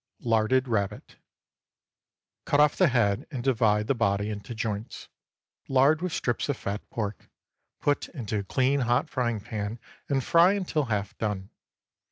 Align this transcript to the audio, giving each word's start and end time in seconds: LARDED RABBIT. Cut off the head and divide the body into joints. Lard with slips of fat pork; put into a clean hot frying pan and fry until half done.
LARDED 0.21 0.67
RABBIT. 0.67 1.17
Cut 2.45 2.59
off 2.59 2.75
the 2.75 2.87
head 2.87 3.27
and 3.29 3.43
divide 3.43 3.85
the 3.85 3.93
body 3.93 4.31
into 4.31 4.55
joints. 4.55 5.09
Lard 5.67 6.01
with 6.01 6.11
slips 6.11 6.49
of 6.49 6.57
fat 6.57 6.81
pork; 6.89 7.29
put 7.81 8.09
into 8.09 8.39
a 8.39 8.43
clean 8.43 8.79
hot 8.79 9.11
frying 9.11 9.39
pan 9.41 9.77
and 10.09 10.23
fry 10.23 10.53
until 10.53 10.85
half 10.85 11.15
done. 11.19 11.51